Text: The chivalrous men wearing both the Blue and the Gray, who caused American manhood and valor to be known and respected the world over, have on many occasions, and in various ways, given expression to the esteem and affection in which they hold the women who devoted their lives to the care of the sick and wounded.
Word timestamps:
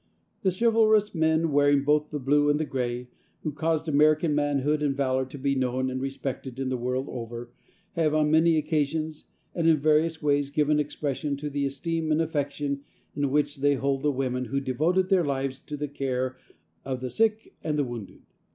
The 0.41 0.49
chivalrous 0.49 1.13
men 1.13 1.51
wearing 1.51 1.83
both 1.83 2.09
the 2.09 2.17
Blue 2.17 2.49
and 2.49 2.59
the 2.59 2.65
Gray, 2.65 3.09
who 3.43 3.51
caused 3.51 3.87
American 3.87 4.33
manhood 4.33 4.81
and 4.81 4.97
valor 4.97 5.27
to 5.27 5.37
be 5.37 5.53
known 5.53 5.91
and 5.91 6.01
respected 6.01 6.55
the 6.55 6.75
world 6.75 7.05
over, 7.07 7.51
have 7.91 8.11
on 8.15 8.31
many 8.31 8.57
occasions, 8.57 9.25
and 9.53 9.67
in 9.67 9.77
various 9.77 10.19
ways, 10.19 10.49
given 10.49 10.79
expression 10.79 11.37
to 11.37 11.51
the 11.51 11.67
esteem 11.67 12.11
and 12.11 12.19
affection 12.19 12.81
in 13.15 13.29
which 13.29 13.57
they 13.57 13.75
hold 13.75 14.01
the 14.01 14.11
women 14.11 14.45
who 14.45 14.59
devoted 14.59 15.09
their 15.09 15.23
lives 15.23 15.59
to 15.59 15.77
the 15.77 15.87
care 15.87 16.35
of 16.83 16.99
the 17.01 17.11
sick 17.11 17.53
and 17.63 17.79
wounded. 17.87 18.23